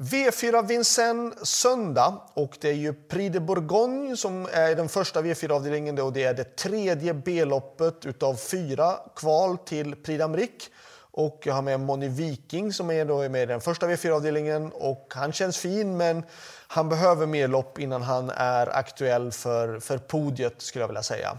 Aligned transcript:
V4 0.00 0.66
Vincennes 0.66 1.46
söndag 1.46 2.20
och 2.34 2.58
det 2.60 2.68
är 2.68 2.74
ju 2.74 2.92
Prix 2.92 3.32
de 3.32 3.40
Bourgogne 3.40 4.16
som 4.16 4.48
är 4.52 4.74
den 4.74 4.88
första 4.88 5.22
V4-avdelningen 5.22 6.00
och 6.00 6.12
det 6.12 6.24
är 6.24 6.34
det 6.34 6.56
tredje 6.56 7.14
B-loppet 7.14 8.06
utav 8.06 8.34
fyra 8.34 8.94
kval 9.16 9.58
till 9.58 9.96
Prix 9.96 10.22
d'Amérique. 10.22 10.68
Och 11.10 11.42
jag 11.44 11.54
har 11.54 11.62
med 11.62 11.80
Moni 11.80 12.08
Viking 12.08 12.72
som 12.72 12.90
är, 12.90 13.04
då 13.04 13.28
med 13.28 13.42
i 13.42 13.46
den 13.46 13.60
första 13.60 13.86
V4-avdelningen 13.86 14.70
och 14.70 15.12
han 15.16 15.32
känns 15.32 15.58
fin 15.58 15.96
men 15.96 16.22
han 16.68 16.88
behöver 16.88 17.26
mer 17.26 17.48
lopp 17.48 17.78
innan 17.78 18.02
han 18.02 18.30
är 18.30 18.76
aktuell 18.76 19.32
för, 19.32 19.80
för 19.80 19.98
podiet 19.98 20.62
skulle 20.62 20.82
jag 20.82 20.88
vilja 20.88 21.02
säga. 21.02 21.38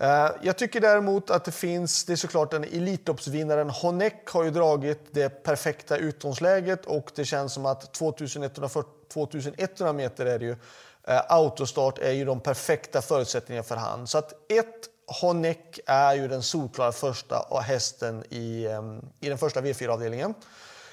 Eh, 0.00 0.30
jag 0.42 0.58
tycker 0.58 0.80
däremot 0.80 1.30
att 1.30 1.44
det 1.44 1.52
finns, 1.52 2.04
det 2.04 2.12
är 2.12 2.16
såklart 2.16 2.52
en 2.52 2.64
Elitloppsvinnaren 2.64 3.70
Honeck 3.70 4.28
har 4.28 4.44
ju 4.44 4.50
dragit 4.50 5.00
det 5.10 5.28
perfekta 5.28 5.96
utgångsläget 5.96 6.86
och 6.86 7.12
det 7.14 7.24
känns 7.24 7.52
som 7.52 7.66
att 7.66 7.92
2140, 7.92 8.90
2100 9.12 9.92
meter 9.92 10.26
är 10.26 10.38
det 10.38 10.44
ju, 10.44 10.56
eh, 11.04 11.20
autostart 11.28 11.98
är 11.98 12.12
ju 12.12 12.24
de 12.24 12.40
perfekta 12.40 13.02
förutsättningarna 13.02 13.64
för 13.64 13.76
han. 13.76 14.06
Så 14.06 14.18
att 14.18 14.32
ett 14.32 14.88
Honeck 15.20 15.80
är 15.86 16.14
ju 16.14 16.28
den 16.28 16.42
solklara 16.42 16.92
första 16.92 17.60
hästen 17.62 18.24
i, 18.30 18.64
eh, 18.64 18.82
i 19.20 19.28
den 19.28 19.38
första 19.38 19.60
V4-avdelningen. 19.60 20.34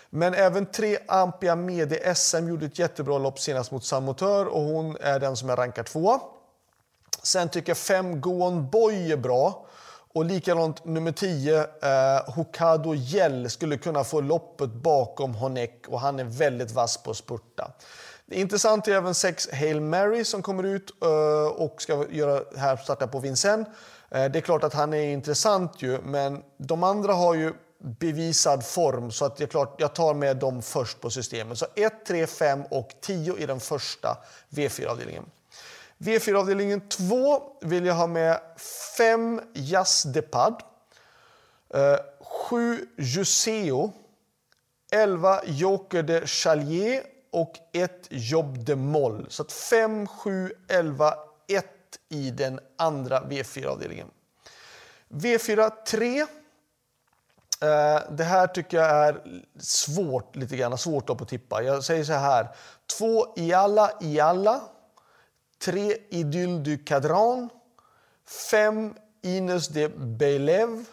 Men 0.09 0.33
även 0.33 0.65
tre 0.65 0.97
Ampia 1.07 1.55
Medi 1.55 2.15
SM 2.15 2.47
gjorde 2.47 2.65
ett 2.65 2.79
jättebra 2.79 3.17
lopp 3.17 3.39
senast 3.39 3.71
mot 3.71 3.85
Samotör 3.85 4.45
och 4.45 4.61
hon 4.61 4.97
är 5.01 5.19
den 5.19 5.37
som 5.37 5.49
är 5.49 5.55
rankad 5.55 5.85
tvåa. 5.85 6.19
Sen 7.27 7.49
tycker 7.49 7.69
jag 7.69 7.77
fem 7.77 8.21
Goon 8.21 8.69
Boy 8.69 9.11
är 9.11 9.17
bra. 9.17 9.65
Och 10.13 10.25
likadant 10.25 10.85
nummer 10.85 11.11
10, 11.11 11.59
eh, 11.59 12.33
Hokado 12.35 12.93
Gell, 12.95 13.49
skulle 13.49 13.77
kunna 13.77 14.03
få 14.03 14.21
loppet 14.21 14.69
bakom 14.69 15.35
Honeck 15.35 15.85
och 15.87 15.99
han 15.99 16.19
är 16.19 16.23
väldigt 16.23 16.71
vass 16.71 16.97
på 17.03 17.11
att 17.11 17.17
spurta. 17.17 17.71
Det 18.25 18.35
är 18.35 18.39
intressant 18.39 18.87
är 18.87 18.91
även 18.91 19.15
6 19.15 19.49
Hail 19.51 19.81
Mary 19.81 20.25
som 20.25 20.41
kommer 20.41 20.63
ut 20.63 20.91
eh, 21.03 21.47
och 21.47 21.81
ska 21.81 22.05
göra 22.09 22.43
här 22.57 22.77
starta 22.77 23.07
på 23.07 23.19
Vincennes. 23.19 23.67
Eh, 24.11 24.25
det 24.31 24.39
är 24.39 24.41
klart 24.41 24.63
att 24.63 24.73
han 24.73 24.93
är 24.93 25.11
intressant 25.13 25.81
ju, 25.81 26.01
men 26.01 26.43
de 26.57 26.83
andra 26.83 27.13
har 27.13 27.33
ju 27.33 27.53
bevisad 27.79 28.65
form 28.65 29.11
så 29.11 29.25
att 29.25 29.37
det 29.37 29.43
är 29.43 29.47
klart 29.47 29.75
jag 29.77 29.95
tar 29.95 30.13
med 30.13 30.37
dem 30.37 30.61
först 30.61 31.01
på 31.01 31.09
systemet. 31.09 31.57
Så 31.57 31.65
1, 31.75 32.05
3, 32.07 32.27
5 32.27 32.63
och 32.63 32.89
10 33.01 33.37
i 33.37 33.45
den 33.45 33.59
första 33.59 34.17
V4-avdelningen. 34.49 35.23
V4-avdelningen 35.97 36.89
2 36.89 37.41
vill 37.61 37.85
jag 37.85 37.93
ha 37.93 38.07
med 38.07 38.39
5 38.97 39.41
Jas 39.53 40.03
Depad, 40.03 40.63
7 42.49 42.73
eh, 42.73 42.79
Juseo, 42.97 43.91
11 44.91 45.41
Joker 45.45 46.03
de 46.03 46.27
Chalier 46.27 47.03
och 47.31 47.53
1 47.73 48.07
Job 48.09 48.65
de 48.65 48.75
Moll. 48.75 49.25
Så 49.29 49.45
5, 49.45 50.07
7, 50.07 50.51
11, 50.67 51.13
1 51.47 51.65
i 52.09 52.31
den 52.31 52.59
andra 52.77 53.21
V4-avdelningen. 53.21 54.07
V4 55.09 55.71
3. 55.87 56.19
Eh, 56.19 56.27
det 58.11 58.23
här 58.23 58.47
tycker 58.47 58.77
jag 58.77 59.07
är 59.07 59.21
svårt 59.59 60.35
lite 60.35 60.57
grann, 60.57 60.77
svårt 60.77 61.09
att 61.09 61.27
tippa. 61.27 61.63
Jag 61.63 61.83
säger 61.83 62.03
så 62.03 62.13
här. 62.13 62.47
2 62.97 63.33
Ialla 63.37 63.91
Ialla 64.01 64.61
3 65.67 65.97
Idyll 66.09 66.63
du 66.63 66.77
Cadran, 66.77 67.49
5 68.25 68.93
Ines 69.21 69.67
de 69.67 69.89
Belev, 69.89 70.85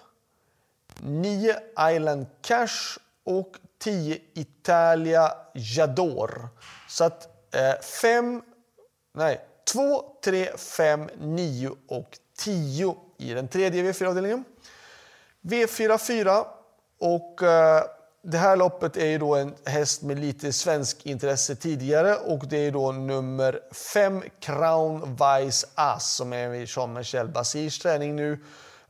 9 1.02 1.56
Island 1.90 2.26
Cash 2.42 2.98
och 3.24 3.56
10 3.78 4.18
Italia 4.34 5.32
Jador. 5.54 6.48
Så 6.88 7.04
att 7.04 7.28
5, 8.00 8.36
eh, 8.36 8.42
nej, 9.14 9.40
2, 9.72 10.04
3, 10.24 10.56
5, 10.56 11.10
9 11.18 11.70
och 11.88 12.18
10 12.38 12.96
i 13.18 13.34
den 13.34 13.48
tredje 13.48 13.82
V4-avdelningen. 13.82 14.44
V4 15.42 15.98
4 15.98 16.46
och 16.98 17.42
eh, 17.42 17.84
det 18.26 18.38
här 18.38 18.56
loppet 18.56 18.96
är 18.96 19.06
ju 19.06 19.18
då 19.18 19.34
en 19.34 19.54
häst 19.64 20.02
med 20.02 20.18
lite 20.18 20.52
svensk 20.52 21.06
intresse 21.06 21.54
tidigare 21.56 22.14
och 22.14 22.46
det 22.48 22.56
är 22.56 22.72
då 22.72 22.92
nummer 22.92 23.60
5 23.72 24.22
Crown 24.40 25.16
Vice 25.16 25.66
Ass 25.74 26.14
som 26.14 26.32
är 26.32 26.48
vid 26.48 26.68
Jean-Michel 26.68 27.28
Basirs 27.28 27.78
träning 27.78 28.16
nu. 28.16 28.38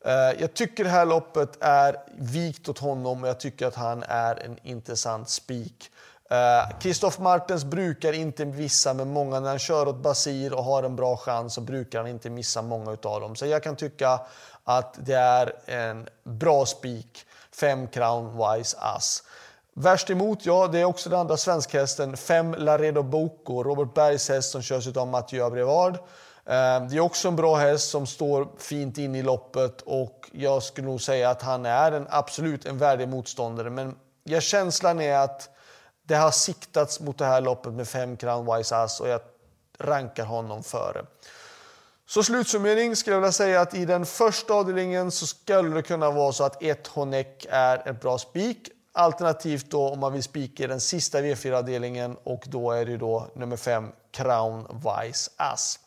Eh, 0.05 0.13
jag 0.41 0.55
tycker 0.55 0.85
det 0.85 0.91
här 0.91 1.07
loppet 1.07 1.57
är 1.61 1.97
vikt 2.19 2.69
åt 2.69 2.79
honom 2.79 3.23
och 3.23 3.29
jag 3.29 3.41
tycker 3.41 3.67
att 3.67 3.75
han 3.75 4.03
är 4.09 4.45
en 4.45 4.59
intressant 4.63 5.29
spik. 5.29 5.91
Eh, 6.31 6.79
Kristoff 6.79 7.19
Martens 7.19 7.65
brukar 7.65 8.13
inte 8.13 8.45
missa 8.45 8.95
med 8.95 9.07
många. 9.07 9.41
När 9.41 9.49
han 9.49 9.59
kör 9.59 9.89
åt 9.89 9.97
Basir 9.97 10.55
och 10.55 10.65
har 10.65 10.83
en 10.83 10.97
bra 10.97 11.17
chans 11.17 11.55
så 11.55 11.61
brukar 11.61 11.99
han 11.99 12.09
inte 12.09 12.31
missa 12.31 12.63
många 12.63 12.91
av 12.91 13.21
dem. 13.21 13.37
Så 13.37 13.47
jag 13.47 13.63
kan 13.63 13.77
tycka 13.77 14.21
att 14.65 14.95
det 14.99 15.15
är 15.15 15.53
en 15.67 16.09
bra 16.23 16.67
spik. 16.67 17.27
5 17.53 17.89
Crown 17.89 18.39
Wise 18.39 18.77
Ass. 18.81 19.23
Värst 19.75 20.11
emot, 20.11 20.47
ja, 20.47 20.67
det 20.67 20.79
är 20.79 20.85
också 20.85 21.11
den 21.11 21.19
andra 21.19 21.37
svenskhästen, 21.37 22.17
5 22.17 22.55
Laredo 22.55 23.03
Boko, 23.03 23.63
Robert 23.63 23.95
Bergs 23.95 24.29
häst 24.29 24.51
som 24.51 24.63
körs 24.63 24.97
av 24.97 25.09
Mathieu 25.09 25.51
Brevard. 25.51 25.95
Eh, 26.47 26.87
det 26.91 26.97
är 26.97 27.01
också 27.01 27.29
en 27.29 27.37
bra 27.37 27.57
häst 27.57 27.91
som 27.91 28.07
står 28.07 28.49
fint 28.59 28.99
in 28.99 29.15
i 29.15 29.23
loppet 29.23 29.81
och 29.81 30.31
jag 30.33 30.63
skulle 30.63 30.87
nog 30.87 31.01
säga 31.01 31.31
att 31.31 31.43
han 31.43 31.67
är 31.67 31.93
en, 31.93 32.07
absolut 32.11 32.67
en 32.67 32.79
värdig 32.79 33.09
motståndare. 33.09 33.71
Men 33.71 33.95
jag 34.25 34.43
känslan 34.43 35.01
är 35.01 35.19
att 35.19 35.51
det 36.07 36.15
har 36.15 36.31
siktats 36.31 37.01
mot 37.01 37.19
det 37.19 37.25
här 37.25 37.41
loppet 37.41 37.73
med 37.73 37.89
5 37.89 38.17
Crown 38.17 38.57
Wise 38.57 38.77
Ass 38.77 39.01
och 39.01 39.09
jag 39.09 39.21
rankar 39.79 40.25
honom 40.25 40.63
före. 40.63 41.07
Så 42.07 42.23
slutsummering 42.23 42.97
skulle 42.97 43.17
jag 43.17 43.21
vilja 43.21 43.33
säga 43.33 43.61
att 43.61 43.75
i 43.75 43.85
den 43.85 44.07
första 44.07 44.55
avdelningen 44.55 45.11
så 45.11 45.27
skulle 45.27 45.75
det 45.75 45.83
kunna 45.83 46.11
vara 46.11 46.33
så 46.33 46.45
att 46.45 46.63
ett 46.63 46.87
Honeck 46.87 47.47
är 47.51 47.89
ett 47.89 48.01
bra 48.01 48.19
spik. 48.19 48.69
Alternativt 48.93 49.71
då 49.71 49.89
om 49.89 50.01
man 50.01 50.13
vill 50.13 50.23
spika 50.23 50.65
i 50.65 50.67
den 50.67 50.81
sista 50.81 51.21
V4-avdelningen 51.21 52.17
och 52.25 52.45
då 52.47 52.71
är 52.71 52.87
det 52.87 52.97
då 52.97 53.27
nummer 53.35 53.57
5 53.57 53.93
Crown 54.11 54.67
Vice 54.73 55.31
Ass. 55.37 55.79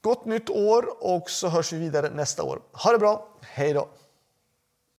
Gott 0.00 0.24
nytt 0.24 0.50
år 0.50 1.04
och 1.04 1.30
så 1.30 1.48
hörs 1.48 1.72
vi 1.72 1.78
vidare 1.78 2.10
nästa 2.10 2.42
år. 2.42 2.60
Ha 2.72 2.92
det 2.92 2.98
bra, 2.98 3.28
hej 3.40 3.72
då! 3.72 3.88